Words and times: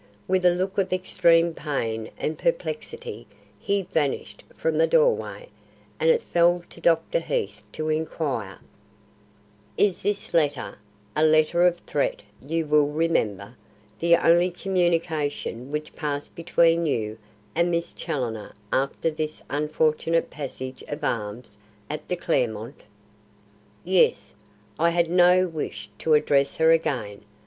With 0.27 0.43
a 0.45 0.49
look 0.55 0.79
of 0.79 0.91
extreme 0.91 1.53
pain 1.53 2.09
and 2.17 2.35
perplexity 2.35 3.27
he 3.59 3.83
vanished 3.83 4.41
from 4.55 4.79
the 4.79 4.87
doorway, 4.87 5.49
and 5.99 6.09
it 6.09 6.23
fell 6.23 6.63
to 6.71 6.81
Dr. 6.81 7.19
Heath 7.19 7.61
to 7.73 7.87
inquire: 7.89 8.57
"Is 9.77 10.01
this 10.01 10.33
letter 10.33 10.79
a 11.15 11.23
letter 11.23 11.67
of 11.67 11.77
threat 11.81 12.23
you 12.43 12.65
will 12.65 12.87
remember 12.87 13.53
the 13.99 14.15
only 14.15 14.49
communication 14.49 15.69
which 15.69 15.93
passed 15.93 16.33
between 16.33 16.87
you 16.87 17.19
and 17.53 17.69
Miss 17.69 17.93
Challoner 17.93 18.55
after 18.73 19.11
this 19.11 19.43
unfortunate 19.51 20.31
passage 20.31 20.83
of 20.87 21.03
arms 21.03 21.59
at 21.91 22.07
the 22.07 22.15
Clermont?" 22.15 22.85
"Yes. 23.83 24.33
I 24.79 24.89
had 24.89 25.11
no 25.11 25.47
wish 25.47 25.91
to 25.99 26.15
address 26.15 26.55
her 26.55 26.71
again. 26.71 27.21